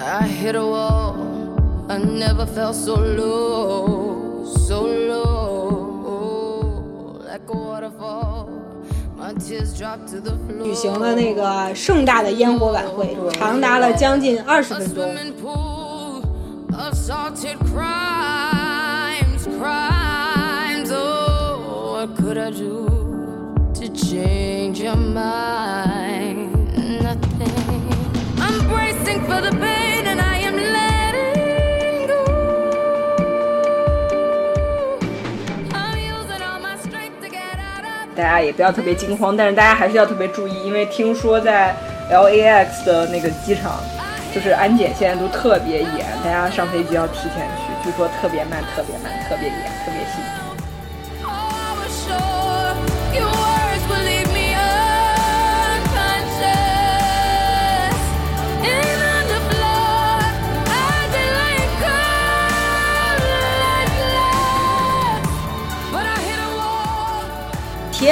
[0.00, 1.16] I hit a wall.
[1.88, 6.40] I never felt so low, so low,
[7.26, 8.48] like a waterfall.
[9.16, 10.62] My tears drop to the floor.
[10.62, 15.02] 举行了那个盛大的烟火晚会，长达了将近二十 A 分钟。
[38.18, 41.72] 大家也不要特别惊慌，但是大家还是要特别注意，因为听说在
[42.10, 43.80] LAX 的那个机场，
[44.34, 50.47] 就是安检现在都特别严，大家上飞机要提前去，据说特别慢，特别慢，特别严，特别细。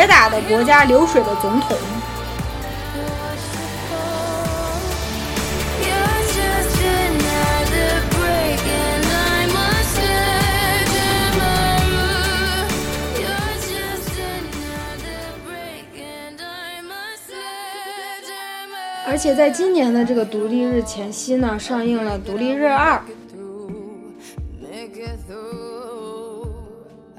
[0.06, 1.76] 打的国家流水的总统。
[19.08, 22.94] 而且在今年的这个独立日前夕呢，上映了《独立日二》，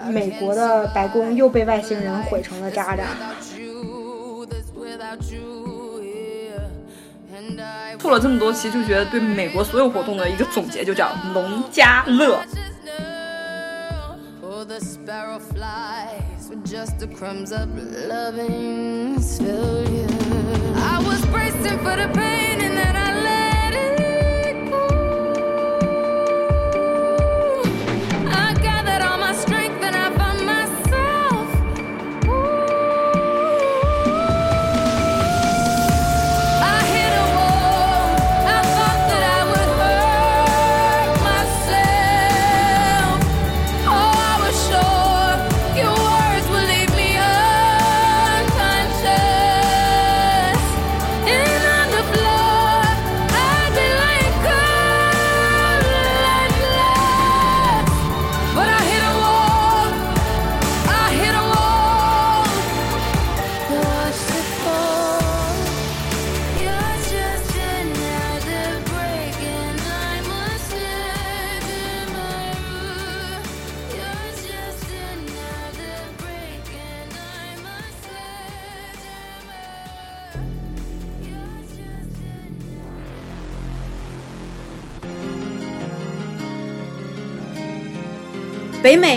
[0.08, 3.04] 美国的白宫又被外星人毁成了渣渣。
[3.04, 6.70] Without you, this without you here,
[7.36, 12.40] and I 做了这么多期，就觉得对美国所有活动的一个总结就叫农家乐。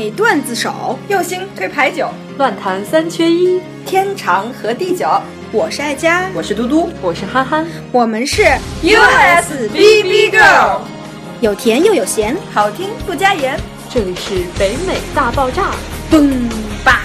[0.01, 5.07] 美段子手，右星推牌九，乱弹三缺一，天长和地久。
[5.53, 7.67] 我是爱佳，我是嘟嘟我是憨憨。
[7.93, 8.45] 我们是
[8.83, 10.79] USBB Girl，
[11.43, 13.61] 有甜又有咸，好听不加盐。
[13.91, 15.65] 这里是北美大爆炸。
[16.11, 16.49] 嘣
[16.83, 17.03] 吧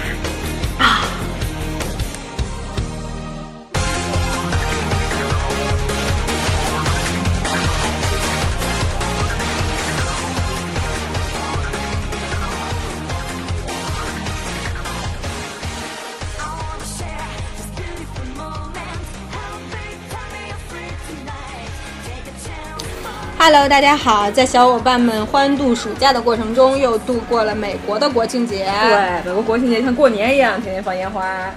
[23.48, 28.68] ！Hello，大家好，在小伙伴们欢度暑假的过程中，又度过了美国的国庆节。
[28.82, 31.54] 对，美国国庆节像过年一样，天天放烟花。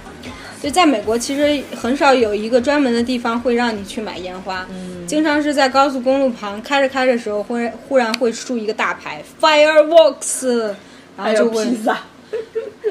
[0.62, 10.68] 就在美国，其实很少有一个专门的地方会让你去买烟花，嗯经常是在高速公路旁开着开着的时候，忽然忽然会竖一个大牌 fireworks，
[11.16, 11.66] 然还有后就会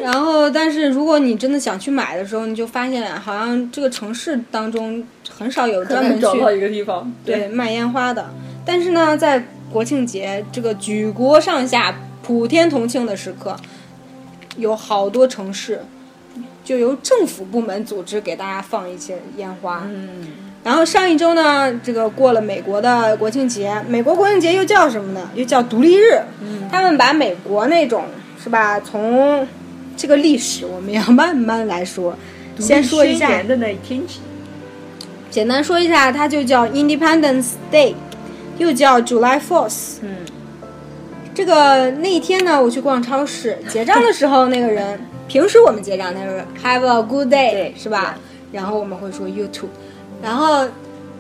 [0.02, 7.10] 然后，但是如果你真的想去买的时候，你就发现好像这个城市当中很少有专门去一去个地方。
[7.24, 8.30] 对卖烟花的。
[8.72, 9.44] 但是呢，在
[9.74, 13.56] 国庆节这个举国上下普天同庆的时刻，
[14.58, 15.84] 有好多城市
[16.64, 19.82] 就由政府部门组织给大家放一些烟花。
[19.88, 20.28] 嗯，
[20.64, 25.28] 然后上一周呢，这个过了美国的国庆节，美国国庆节又叫什么呢？
[25.34, 26.22] 又叫独立日。
[26.72, 28.04] 他们把美国那种
[28.44, 29.48] 是吧，从
[29.98, 32.16] 这个历史我们要慢慢来说，
[32.60, 34.20] 先说一下宣言，的那一天起，
[35.32, 37.96] 简单说一下，它就叫 Independence Day，
[38.60, 39.98] 又叫 July Fourth。
[40.04, 40.18] 嗯，
[41.34, 48.16] 这个那一天呢，我去逛超市结账的时候，那个人平时我们结账他说 Have a good day，是吧？
[48.52, 49.70] 然后我们会说 You too。
[50.22, 50.68] 然后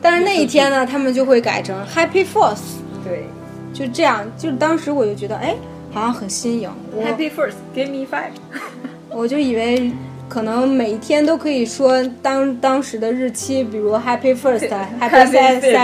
[0.01, 2.59] 但是那一天呢，他们就会改成 Happy Fourth，
[3.03, 3.25] 对
[3.74, 4.25] 就这样。
[4.38, 5.56] 就当时我就觉得，哎，
[5.92, 6.69] 好像很新颖。
[7.01, 8.31] ，Happy First, Give me five。
[9.09, 9.92] 我就以为
[10.27, 14.69] 可能每一天都可以说当当时的日期，比如 Happy First、
[15.00, 15.75] Happy Happy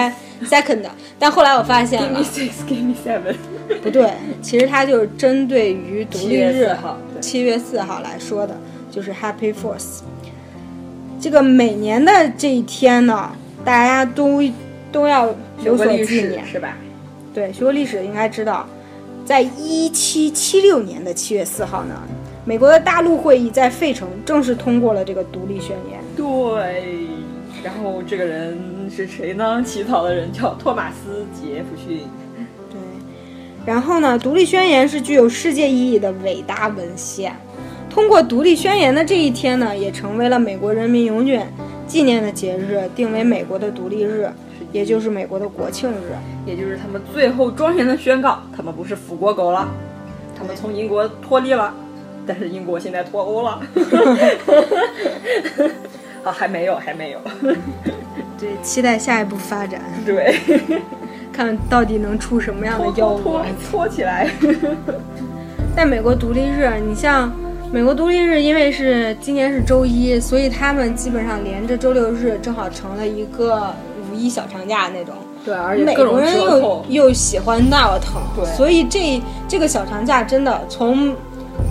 [0.44, 0.84] Second、
[1.18, 3.36] 但后来我发现 Give 了 me six, give me seven。
[3.82, 4.12] 不对，
[4.42, 8.56] 其实它就是针对于独立日月4号对七月四号来说的，
[8.92, 10.02] 就是 Happy Fourth。
[11.20, 13.32] 这个每年的这一天呢，
[13.64, 14.44] 大家都
[14.92, 15.34] 都要
[15.64, 16.46] 有所纪念。
[16.46, 16.78] 是吧？
[17.34, 18.68] 对，学过历史的应该知道，
[19.26, 21.96] 在一七七六年的七月四号呢，
[22.44, 26.00] 美国的大陆会议在费城正式通过了这个独立宣言。
[26.16, 27.08] 对。
[27.64, 28.56] 然后这个人
[28.96, 29.62] 是谁呢？
[29.66, 32.04] 起草的人叫托马斯·杰弗逊。
[32.70, 32.80] 对，
[33.66, 37.36] 然后呢，独立宣言是具有世界意义的伟大文献。
[37.90, 41.52] 通过独立宣言的这一天呢，也成为了美国人民永远
[41.88, 44.30] 纪念的节日，定为美国的独立日，
[44.72, 46.16] 也就是美国的国庆日。
[46.46, 49.68] 也就是他们最后庄严的宣告，他们不是辅国狗了，
[50.38, 51.74] 他们从英国脱离了，
[52.28, 53.62] 但是英国现在脱欧了。
[56.26, 57.20] 啊，还没有，还没有。
[58.40, 60.36] 对，期待下一步发展，对，
[61.34, 63.46] 看到底能出什么样的妖拖怪。
[63.70, 64.30] 搓起来。
[65.76, 67.32] 在美国独立日，你像
[67.72, 73.74] 美国独立日，因为是今年是周一，所以他们基本上连着周六日，正好成了一个
[74.12, 75.14] 五一小长假那种。
[75.44, 76.86] 对，而且美各种国人又。
[76.90, 81.14] 又喜欢闹腾，对所以这这个小长假真的从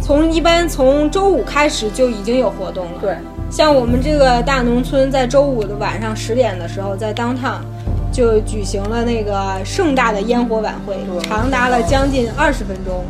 [0.02, 2.98] 从一般从周五开始就已经有活动了。
[3.00, 3.16] 对，
[3.50, 7.64] 像我们这个大农村，在周五的晚上十点的时候，在当趟
[8.12, 13.04] 就举行了那个盛大的烟火晚会，长达了将近二十分钟。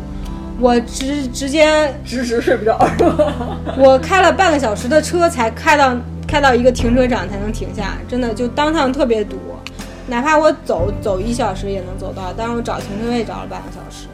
[0.59, 2.79] 我直直接直直睡不着。
[3.77, 5.93] 我开了半个小时的车才开到
[6.25, 9.35] 开到一个停车场才能停下，真的就当趟特别堵，
[10.07, 14.07] 哪怕我走走一小时也能走到，但是我找停车位找了半个小时，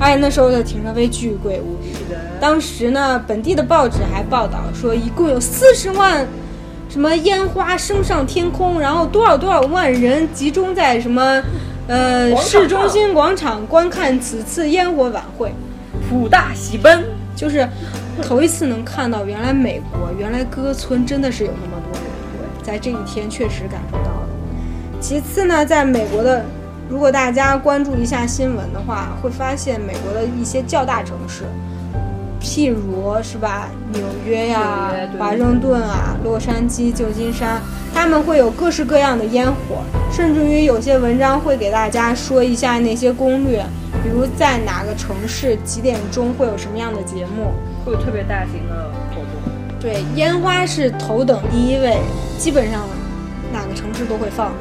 [0.00, 1.94] 而且那时候的停车费巨贵无比。
[2.40, 6.26] 当时呢，本地的报纸还报道说，一共有四十万
[6.88, 11.42] 什么烟花升上天空，然后多少多少万人集中在什么
[11.86, 15.52] 呃市中心广场观看此次烟火晚会。
[16.08, 17.04] 普大喜奔。
[17.36, 17.66] 就是
[18.20, 22.02] 头一次能看到，原来美国原来歌村真的是有那么多人，
[22.62, 24.28] 在这一天确实感受到了。
[25.00, 26.44] 其次呢，在美国的，
[26.90, 31.44] 如果大家关注一下新闻的话，会发现美国的一些较大城市，
[32.42, 37.62] 譬如是吧，纽约呀、华盛顿啊、洛杉矶、旧金山，
[37.94, 43.64] 他们会有各式各样的烟火，甚至于有些文章会给大家说一下那些攻略，
[44.02, 47.52] 比如在哪个城市几点钟会有什么样的节目。
[47.86, 49.80] 会有特别大型的活动。
[49.80, 51.98] 对，烟花是头等第一位，
[52.36, 52.82] 基本上
[53.52, 54.52] 哪个城市都会放。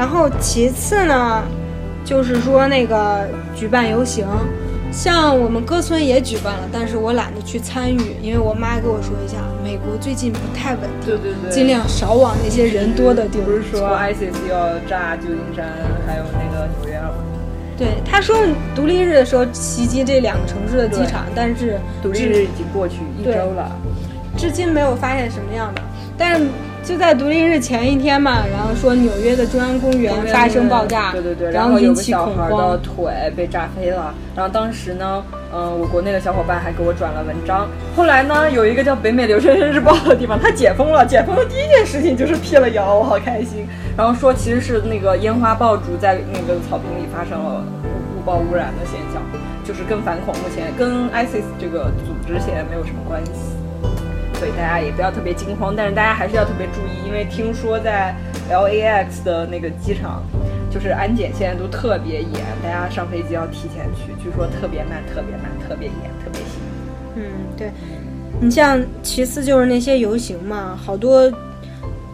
[0.00, 1.42] 然后其次呢，
[2.06, 4.26] 就是说那个举办游行，
[4.90, 15.66] 像我们哥村也举办了，但是我懒得去参与，因为我妈跟我说一下，美国最近不太稳定，对对对，尽量少往那些人多的地方不是说 ISIS 要炸旧金山，
[16.06, 17.16] 还有那个纽约了吗？
[17.76, 18.38] 对，他说
[18.74, 23.70] 独立日的时候袭击这两个城市的机场，但是独立日已经过去一周了。
[24.34, 25.82] 至今没有发现什么样的。
[26.16, 26.46] 但是
[26.82, 32.80] 就在独立日前一天嘛，然后说纽约的中央公园发生爆炸，对对对，然后有个引起恐小孩的慌。
[32.82, 35.22] 腿被炸飞了，然后当时呢，
[35.54, 37.68] 嗯、我国内的小伙伴还给我转了文章。
[37.94, 43.66] 后来呢，有一个叫北美留学生日报的地方，他解封了，解封的第一件事情就是辟了谣，我好开心。
[43.96, 47.62] 然后说其实是那个烟花爆竹在那个草坪里发生了
[48.16, 49.22] 误爆污染的现象，
[49.62, 53.59] 就是跟反恐目前跟 ISIS 这个组织现在没有什么关系。
[54.40, 58.16] 所以大家也不要特别惊慌，但是大家还是要特别注意，因为听说在
[58.50, 60.22] LAX 的那个机场，
[60.70, 62.32] 就是安检现在都特别严，
[62.62, 65.94] 大家上飞机要提前去，据说特别慢、特别慢、特别严、
[66.24, 66.50] 特别严。
[67.16, 67.22] 嗯，
[67.54, 67.70] 对。
[68.40, 71.30] 你像其次就是那些游行嘛，好多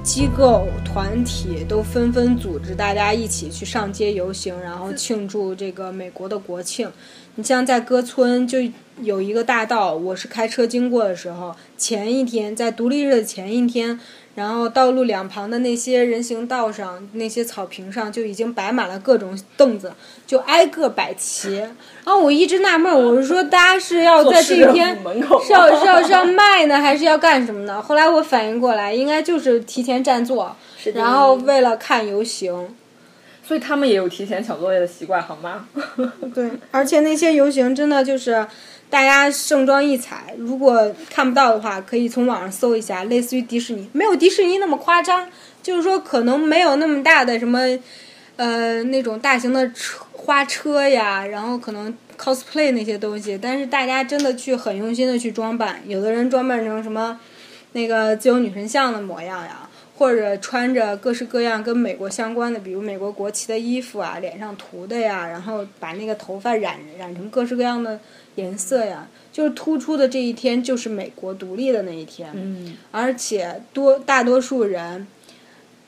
[0.03, 6.91] 机构团体都纷纷组织大家一起去上街游行，然后庆祝这个美国的国庆。
[7.37, 8.59] 你像在哥村就
[9.03, 14.01] 有一个大道，我是开车经过的时候，前一天在独立日的前一天，
[14.35, 19.93] 然后道路两旁的那些人行道上、那些草坪上就已经摆满了各种凳子，
[20.27, 21.57] 就挨个摆齐。
[21.57, 21.75] 然
[22.07, 24.97] 后我一直纳闷儿，我是说大家是要在这一天
[25.45, 27.83] 是要是要是要卖呢，还是要干什么呢？
[27.83, 30.57] 后来我反应过来，应该就是提前占座，
[30.95, 32.75] 然后为了看游行。
[33.47, 35.69] 所以他们也有提前抢作业的习惯，好吗？
[36.35, 38.45] 对，而且那些游行真的就是
[38.89, 40.35] 大家盛装异彩。
[40.39, 45.29] 如果看不到的话，可以从网上搜一下，类似于迪士尼，没有迪士尼那么夸张，
[45.63, 47.61] 就是说可能没有那么大的什么，
[48.37, 57.19] 呃，那种大型的车花车呀，然后可能 cosplay 那些东西，但是大家真的去很用心的去装扮，有的人装扮成什么
[57.73, 59.66] 那个自由女神像的模样呀。
[59.99, 67.99] 或者穿着各式各样跟美国相关的，比如美国国旗的衣服啊，脸上涂的呀，然后把那个头发染染成各式各样的
[68.35, 72.31] 颜色呀，就是突出的这一天就是美国独立的那一天。
[72.35, 75.07] 嗯，而且多大多数人，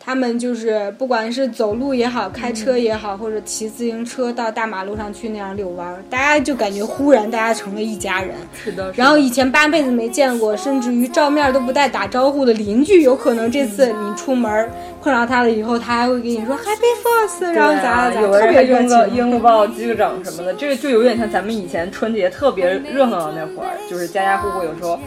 [0.08, 8.34] 他们就是不管是走路也好，开车也好，或者骑自行车到大马路上去那样遛弯儿，大家就感觉忽然大家成了一家人。
[8.54, 8.90] 是的。
[8.96, 14.70] 然后以前八辈子没见过，甚至于照面都不带打招呼的邻居，有可能这次你出门
[15.02, 18.88] 碰到他了以后，他还会给你说 Happy Fourth，然后咋咋特别热情。
[18.88, 24.98] 个拥抱、击个掌什么的，这个就有点像咱们以前春节特别热闹的那会儿，就是家家户户有时候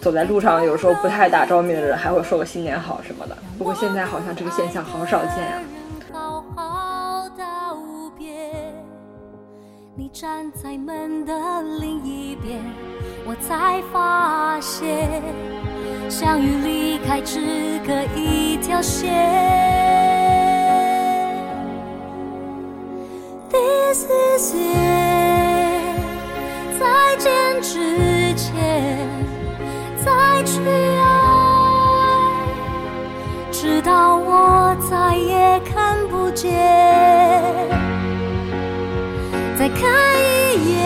[0.00, 3.36] 走在路上，有时候不太打照面的人还会说个新年好什么的。
[3.58, 5.60] 不过现在好像这个现象好少见啊。
[6.12, 7.76] 好好道
[8.16, 8.32] 别，
[9.96, 11.34] 你站在门的
[11.80, 12.60] 另一边，
[13.26, 15.22] 我才发现，
[16.08, 19.08] 相遇离开只隔一条线。
[23.50, 25.96] This is it，
[26.78, 29.08] 再见之前，
[30.08, 31.02] 再去爱。
[33.52, 36.48] 直到我再也看不见。
[39.58, 39.80] 再看
[40.24, 40.78] 一眼，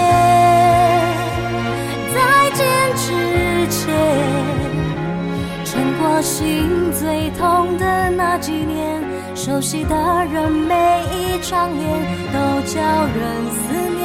[2.13, 2.19] 再
[2.55, 2.61] 见
[2.97, 3.07] 之
[3.71, 3.81] 前，
[5.65, 9.05] 撑过心最痛的那几年，
[9.37, 9.95] 熟悉的
[10.33, 10.75] 人每
[11.13, 11.87] 一张脸
[12.33, 13.21] 都叫人
[13.53, 13.61] 思
[13.99, 14.02] 念。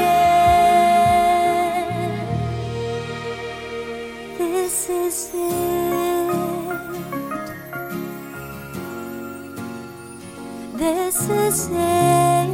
[11.27, 12.47] This is it。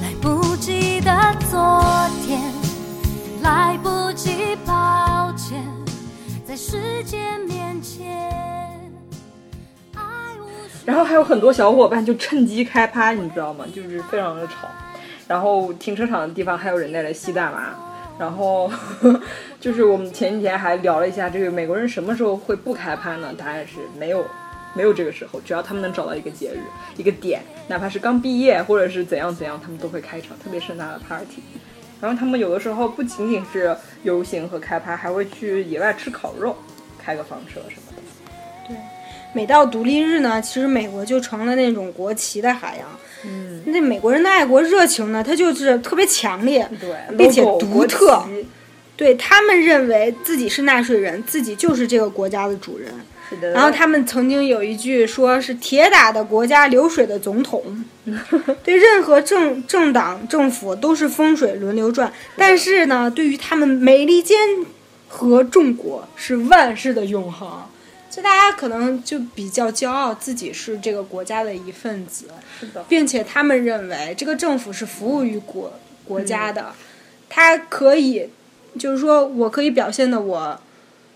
[0.00, 1.10] 来不及的
[1.50, 1.82] 昨
[2.24, 2.40] 天，
[3.42, 5.64] 来不及抱歉，
[6.46, 8.80] 在时间面前，
[9.96, 10.02] 爱
[10.40, 10.46] 无
[10.84, 13.64] 然后还有很多小伙伴就趁机开趴，你知道吗？
[13.74, 14.68] 就是非常的吵。
[15.26, 17.74] 然后停车场的地方还有人在那吸大麻。
[18.16, 18.70] 然后
[19.58, 23.34] 就是我们前几天还聊了一下，这个美国人什么时候会不开趴呢？
[23.36, 24.24] 答案是没有，
[24.74, 25.40] 没有这个时候。
[25.40, 26.60] 只要他们能找到一个节日、
[26.96, 31.42] 一个点，哪怕是刚毕业或者是怎样怎样，他们都会开场特别盛大的 party。
[32.00, 36.56] 然后他们有的时候不仅仅是游行和开趴，还会去野外吃烤肉，
[36.98, 38.02] 开个房车什么的。
[38.66, 38.76] 对
[39.34, 42.88] 每到独立日呢，其实美国就成了那种国旗的海洋。
[43.24, 48.22] 嗯，那美国人的爱国热情呢，他就是特别强烈，对，并且独特
[48.96, 52.92] 对他们认为自己是纳税人，自己就是这个国家的主人。
[53.34, 53.52] 是的。
[53.52, 57.84] 然后他们曾经有一句说是“铁打的国家流水的总统”，
[58.62, 64.38] 对任何政政党政府都是风水轮流转，但是呢，对于他们美利坚
[65.08, 67.62] 和中国是万世的永恒。
[68.10, 72.26] 就大家可能就比较骄傲自己是这个国家的一份子，
[72.60, 75.72] 是的，并且他们认为这个政府是服务于国
[76.04, 76.74] 国家的，
[77.30, 78.28] 它可以，
[78.78, 80.60] 就是说我可以表现的我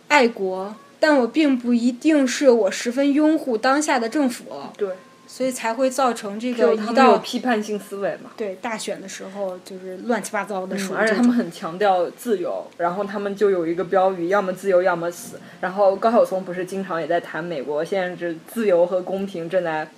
[0.09, 4.45] 爱国，但我并不一定是我十分拥护当下的政府，
[4.77, 4.89] 对，
[5.27, 8.31] 所以才会造成这个一他们有到批判性思维嘛。
[8.37, 10.77] 对大选的时候就是乱七八糟的。
[10.95, 15.39] 而且他们很强调自由，然后他们就有一个标语，要么自由，要么死。
[15.61, 19.89] 然后高晓松不是经常也在谈美国现在是自由和公平正在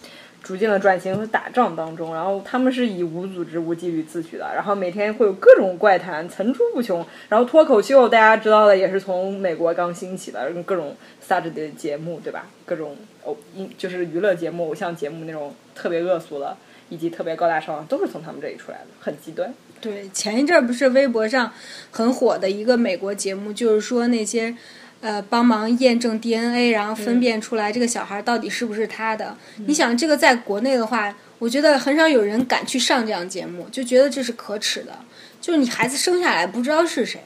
[0.49, 12.47] 逐渐的转型和打仗当中，然后他们是以无组织、无纪律自诩的，然后每天会有各种怪谈层出不穷，然后脱口秀大家知道的也是从美国刚兴起的，各种 Saturday 的节目对吧？
[12.65, 16.57] 各种偶音就是娱乐节目、偶像节目那种特别恶俗的。
[16.91, 19.53] 以及特别高大上，都是从他们这里出来的，很极端。
[19.79, 21.53] 对，前一阵不是微博上
[21.91, 24.57] 很火的一个美国节目，就是说那些
[25.01, 29.37] 呃帮忙验证 DNA，然后分辨出来这个小孩到底是不是他的。
[29.67, 34.93] 你想，这个在国内的话，我觉得很少有人敢去上这样节目，就觉得这是可耻的。
[35.41, 37.21] 就是你孩子生下来不知道是谁。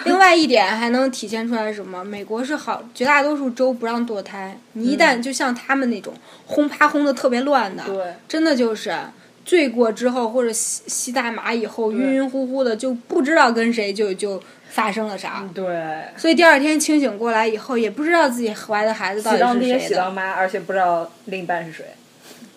[0.04, 2.02] 另外一点还能体现出来什么？
[2.02, 4.56] 美国是好，绝大多数州不让堕胎。
[4.72, 6.14] 你一旦就像他们那种
[6.46, 8.96] 轰趴轰的特别乱的，对，真的就是
[9.44, 15.48] 醉过之后或者吸吸大麻以后晕晕乎乎的，就不知道跟谁就就发生了啥。
[15.54, 20.10] 对，所以第二天清醒过来以后，也不知道自己怀的孩子到底是谁的。
[20.10, 21.86] 妈，而且不知道另一半是谁。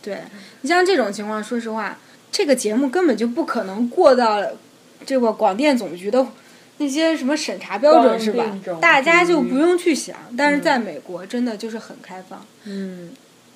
[0.02, 0.18] 对
[0.62, 1.98] 你像这种情况，说实话，
[2.32, 4.46] 这个节目根本就不可能过到
[5.06, 6.28] 这个广电总局的
[6.78, 8.46] 那些什么审查标准，是吧
[8.82, 10.16] 大家就不用去想。
[10.38, 12.46] 但是在美国，真的就是很开放。
[12.66, 13.12] 嗯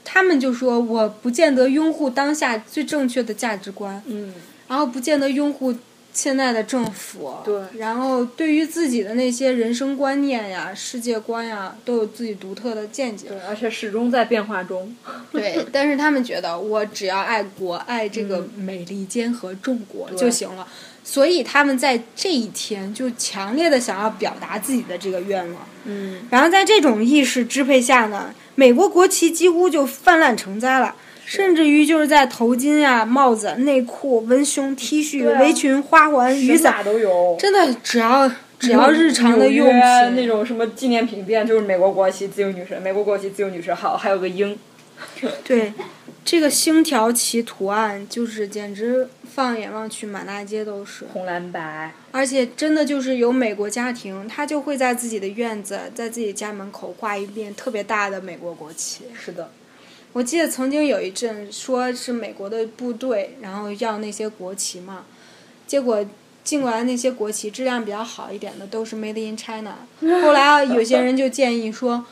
[0.09, 4.33] 他们就说，我不见得拥护当下最正确的价值观，嗯，
[4.69, 5.75] 然后不见得拥护
[6.13, 7.61] 现在的政府，对。
[7.77, 13.27] 然后对于自己的那些人生观念呀、世界观呀，都有自己独特的见解。
[13.27, 14.95] 对，而且始终在变化中。
[15.31, 20.65] 对，但是他们觉得我只要爱国、爱这个美利坚和众国就行了，
[21.09, 25.65] 所以他们在这一天就强烈的想要表达自己的这个愿望。
[25.85, 30.93] 嗯，然后在这种意识支配下呢，美国国旗几乎就泛滥成灾了。
[31.25, 37.37] 甚至于就是在头巾啊、帽子、内裤、文胸、T 恤、啊围裙、花环、雨伞，都有。
[37.39, 44.57] 真的只要只要日常的用纽约那，种什么纪念品店，就是美国国旗、自由女神，美国国旗、自由女神，好，还有个鹰。
[45.45, 45.71] 对
[46.27, 51.05] 这个星条旗图案，就是简直放眼望去满大街都是。
[51.13, 59.05] 红蓝白，而且真的就是有美国家庭，他就会在自己的院子，在自己家门口挂一面特别大的美国国旗。
[59.17, 59.50] 是的，
[60.12, 65.05] 我记得曾经有一阵说是美国的部队，然后要那些国旗嘛，
[65.65, 66.05] 结果
[66.43, 69.77] 进过来那些国旗质量比较好一点的都是 Made in China。
[70.22, 72.05] 后来啊，有些人就建议说，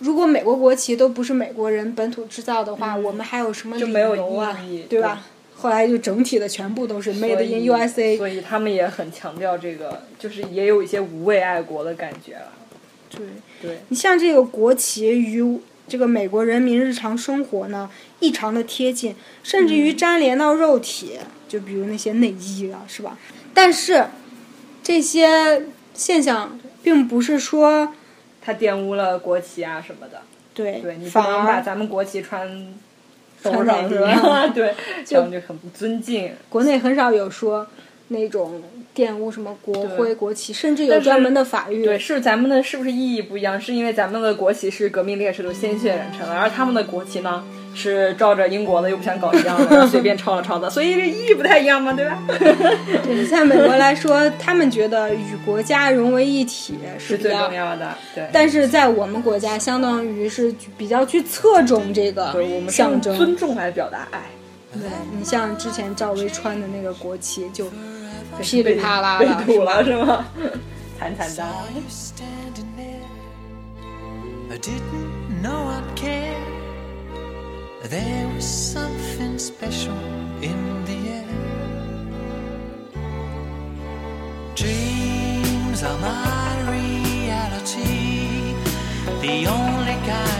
[0.00, 5.24] 如果美国国旗都不是美国人本土制造的话，我们还有什么理就没有由啊意义，对吧？
[5.56, 8.16] 后来就整体的全部都是 Made in USA。
[8.16, 12.52] 所以他们也很强调这个，就是也有一些无畏爱国的感觉了。
[13.10, 13.20] 对。
[13.60, 17.90] 对，你像这个国旗与这个美国人民日常生活呢，
[18.20, 23.18] 异常的贴近，甚至于粘连到肉体，就比如那些内衣啊，是吧？
[23.52, 24.06] 但是
[24.80, 27.92] 这些现象并不是说
[28.48, 30.22] 它玷污了国旗啊什么的。
[30.54, 32.48] 对，对你不能把咱们国旗穿
[33.42, 34.46] 穿头上是吧？
[34.56, 34.74] 对，
[35.04, 36.32] 这样就很不尊敬。
[36.48, 37.66] 国内很少有说
[38.08, 38.62] 那种
[38.94, 41.84] 玷污什么国徽、国旗，甚至有专门的法律。
[41.84, 43.60] 对，是咱们的是不是意义不一样？
[43.60, 52.22] 是因为咱们的国旗是革命烈士的鲜血染成的，而他们的国旗呢是照着英国的又不想搞一样的， 随便抄了抄的，所以这意义不太一样嘛，对吧？
[53.04, 58.26] 对，在美国来说，他们觉得与国家融为一体是是最重要的，对。
[58.32, 63.16] 但是在我们国家，相当于是比较去侧重这个对，我们象征。
[63.16, 64.22] 尊重来表达爱，
[64.72, 64.82] 对
[65.16, 67.66] 你像之前赵薇穿的那个国旗，就
[68.40, 70.24] 噼里啪啦被的，堵了是吗？
[70.98, 71.44] 惨惨的。
[71.74, 73.06] you standing there.
[74.50, 76.36] I didn't know I'd care.
[77.88, 79.94] There was something special
[80.42, 81.24] in the air.
[84.56, 88.54] Dreams are my reality,
[89.20, 90.37] the only kind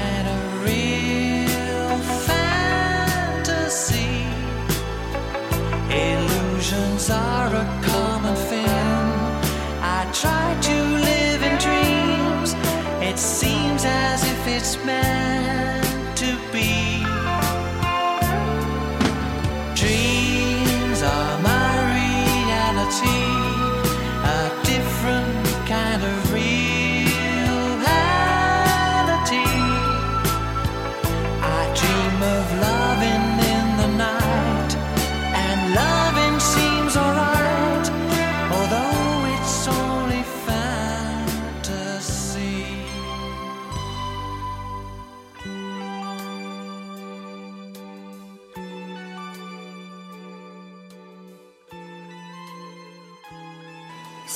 [14.89, 15.18] man.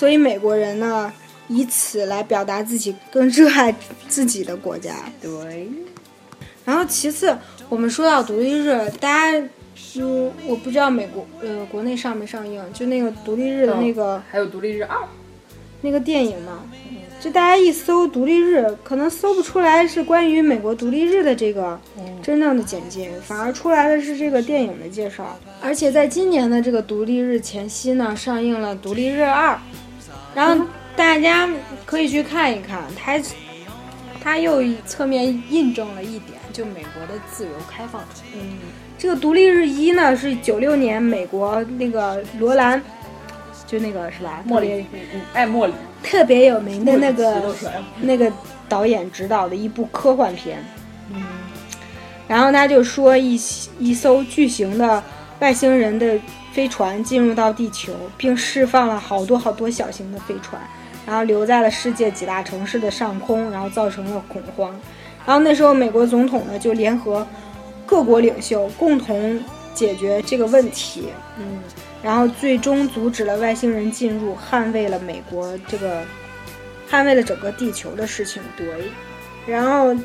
[0.03, 1.13] 所以美国人呢，
[1.47, 3.73] 以此来表达自己更热爱
[4.09, 4.97] 自己的国家。
[5.21, 5.69] 对，
[6.65, 7.39] 然后其次，
[7.69, 9.41] 我们说到独立日，大家
[9.95, 14.99] 就我不知道美国呃国内上没上映，就那个独立日的那个、还有独立日二，
[15.83, 16.65] 那个电影嘛，
[17.21, 21.81] 就大家一搜独立日，可能搜不出来是关于美国独立日的这个
[22.21, 25.39] 真正的简介，反而出来的是这个电影的介绍。
[25.61, 29.55] 而且在今年的这个独立日前夕呢，上映了《独立日二》，
[30.35, 30.65] 然后
[30.97, 31.49] 大家
[31.85, 33.21] 可以去看一看，它
[34.23, 38.03] 它又侧面印证了一点，就美国的自由开放。
[38.35, 38.59] 嗯，
[38.97, 42.81] 这个独立日一呢是九六年美国那个罗兰，
[43.67, 44.43] 就那个是吧？
[44.45, 44.87] 莫里
[45.35, 47.55] 爱莫里，特别有名的那个
[48.01, 48.33] 那个
[48.69, 50.65] 导演执导的一部科幻片。
[51.13, 51.23] 嗯，
[52.29, 53.39] 然后他就说一
[53.79, 55.03] 一艘巨型的
[55.41, 56.19] 外星人的
[56.53, 60.61] 飞船进入到地球，并释放了好多好多小型的飞船，
[61.07, 64.79] 然后留在了世界几大城市的上空，然后造成了恐慌。
[65.25, 67.27] 然后那时候美国总统呢就联合
[67.87, 71.61] 各国领袖共同解决这个问题，嗯，
[72.03, 76.03] 然后最终阻止了外星人进入，捍卫了美国这个
[76.91, 78.43] 捍卫了整个地球的事情。
[78.57, 78.67] 对，
[79.47, 79.97] 然后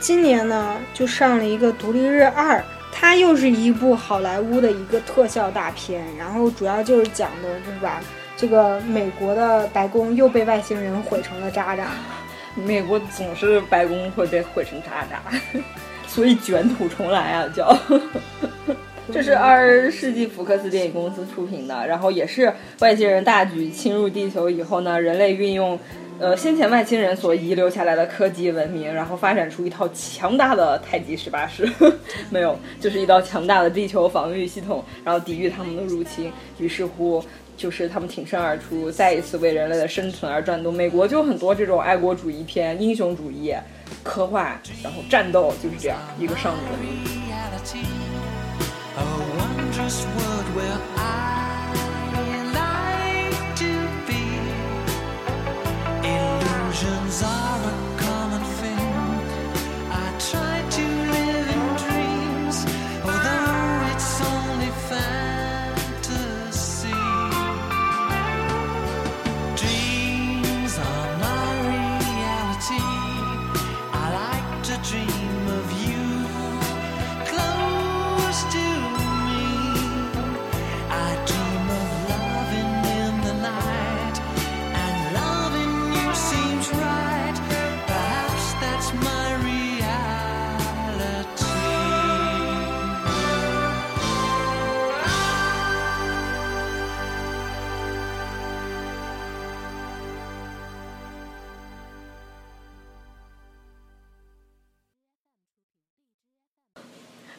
[0.00, 2.58] 今年呢就上了一个《独立日二》，
[2.92, 8.00] 它又是一部好莱坞的一个特效大片，然后主要就是讲的就是把
[8.36, 11.88] 这个美国的白宫又被外星人毁成了渣渣。
[12.54, 15.22] 美国总是白宫会被毁成渣渣，
[16.06, 17.76] 所以卷土重来啊，叫。
[19.12, 25.78] 这是二十世纪福克斯电影公司出品的，然后也是外星人大举侵入地球以后呢，人类运用
[26.22, 31.68] 呃先前外星人所遗留下来的科技文明，然后发展出一套强大的太极十八式，
[32.30, 36.32] 没有，就是一道强大的地球防御系统，然后抵御他们的入侵。
[36.58, 37.22] 于是乎。
[37.54, 40.72] 就是他们挺身而出，再一次为人类的生存而战斗。
[40.72, 43.54] 美国就很多这种爱国主义片、英雄主义、
[44.02, 46.66] 科幻，然后战斗就是这样一个上阵。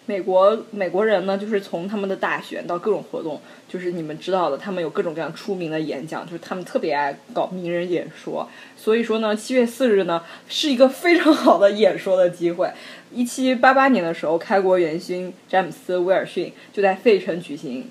[0.06, 3.40] 美国美国人呢，就是从他们的大选到各种活动，
[3.70, 8.50] 就是你们知道的，他们有各种各样出名的演讲，就是他们特别爱搞名人演说。
[8.76, 12.70] 所以说呢，七月四日呢是一个非常好的演说的机会。
[13.14, 17.90] 一七八八年的时候，开国元勋詹姆斯威尔逊就在费城举行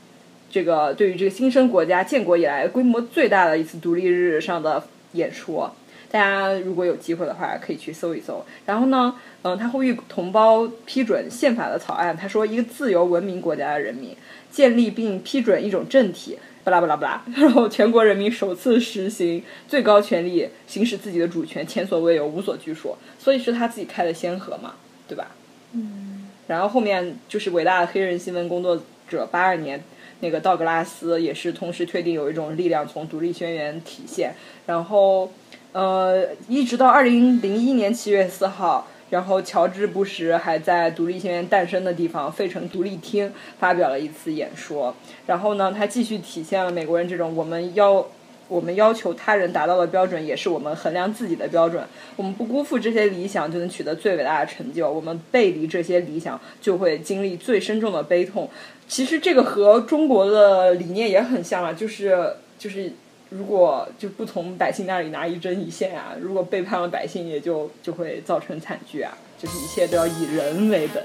[0.50, 5.74] 这个对于这个新生国家建国以来规模最大的一次独立日上的演说。
[6.12, 8.44] 大家如果有机会的话，可以去搜一搜。
[8.66, 12.14] 然后呢，嗯，他呼吁同胞批准宪法的草案。
[12.14, 14.14] 他说，一个自由文明国家的人民
[14.50, 17.22] 建立并批准一种政体，巴拉巴拉巴拉。
[17.34, 22.94] 然后全国人民首次实行最高权力，行使自己的主权，前所未有，无所拘束。
[23.18, 24.74] 所以是他自己开的先河嘛，
[25.08, 25.28] 对吧？
[25.72, 26.28] 嗯。
[26.46, 29.82] 然后后面就是伟大的黑人新闻工作者，八二年
[30.20, 34.34] 那个道格拉斯也是同时确定有一种力量从独立宣言体现，
[34.66, 35.32] 然后。
[35.72, 44.94] 呃，一直到二零零一年七月四号，然后乔治·布什还在独立宣言诞生的地方费城独立厅发表了一次演说。
[45.26, 48.06] 然后呢，他继续体现了美国人这种我们要
[48.48, 51.82] 我们要求他人达到的标准，也是我们衡量自己的标准。
[52.16, 58.50] 我们不辜负这些理想，就能取得最伟大的成就；我们背离这些理想，就会经历最深重的悲痛。
[58.86, 62.92] 其实这个和中国的理念也很像啊，就是就是。
[63.36, 71.02] 如果就不从百姓那里拿一针一线啊，如果背叛了百姓，也就就会造成惨剧啊，就是一切都要以人为本，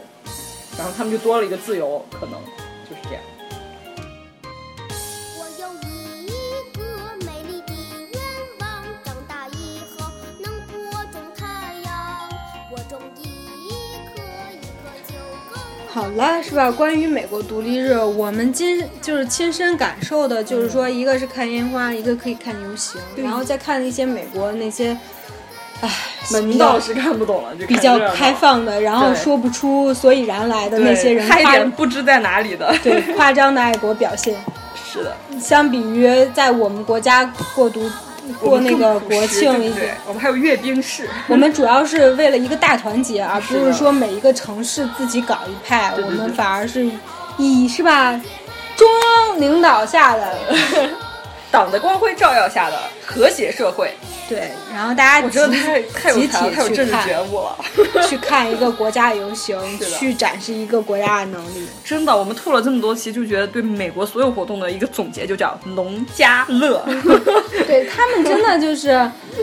[0.78, 2.67] 然后他们就多了一个自由，可能。
[15.98, 16.70] 好了，是吧？
[16.70, 24.96] 关于美国独立日，我们今就是亲身感受的，就是说，一个是看烟花，一个可以看游行，然后再看一些美国那些，
[25.82, 25.90] 唉，
[26.32, 34.36] 门道是看不懂了，就比较开放的，然后说不出所以然来的那些人夸嗨点不知在哪里的， 对夸张的爱国表现，
[34.76, 37.90] 是的，相比于在我们国家过独
[38.34, 39.92] 过那个国庆对对。
[40.08, 45.92] 我们还有阅兵式，我们主要是为了一个大团结，而不是说每一个城市自己搞一派。
[45.96, 46.90] 对对对我们反而是
[47.38, 48.12] 以是吧，
[48.76, 50.38] 中央领导下的
[51.52, 53.94] 党的光辉照耀下的和谐社会。
[54.30, 57.58] 对，然后大家我觉得集太太有集才了，体太有政治去看觉悟了。
[58.08, 61.68] 去看一个国家游行， 的去展示一个国家的能力。
[61.84, 66.84] 真的，我们吐了这么多期，就觉得对美国所有活动的一个总结就叫农家乐，
[67.66, 68.90] 对他们真的就是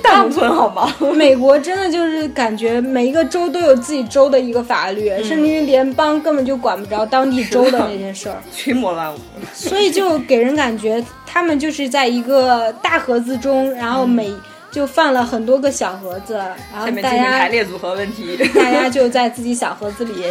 [0.02, 0.94] 大农村好吗？
[1.14, 9.18] 美国真的就是感觉每一个州都有自己州的一个法律，嗯甚至于联邦根本就管不着当地州的那些事儿，群魔乱舞。
[9.52, 14.32] 所以就给人感觉他们就是在一个大盒子中，然后每
[14.74, 16.34] 就放了很多个小盒子，
[16.72, 18.36] 然后大进行排列组合问题。
[18.52, 20.24] 大家就在自己小盒子里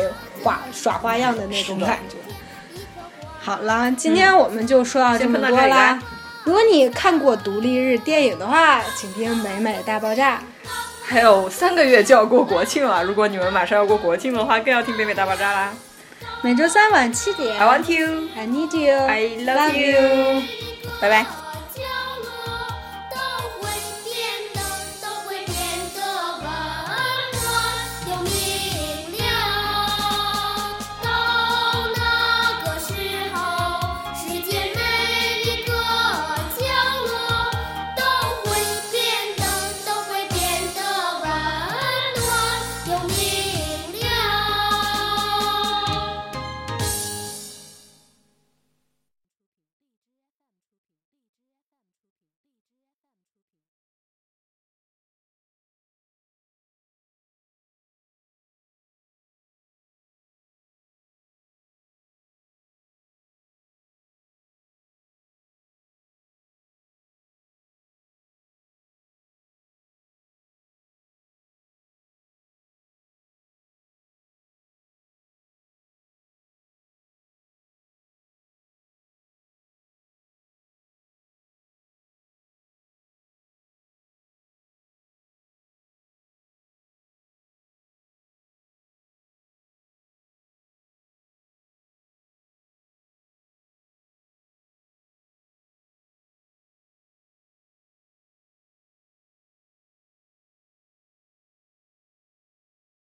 [0.44, 2.18] 花耍花样的那种感觉。
[3.40, 5.98] 好了，今天我们就说到这么多啦。
[6.44, 10.42] 如果你看过独立日电影的话，请听美美大爆炸。
[11.06, 15.72] 还有三个月就要过国庆了，如果你们马上要过国庆的话，更要听美美大爆炸啦。
[16.42, 20.44] 每周三晚七点 I want you, I need you, I love you，
[21.00, 21.43] 拜拜。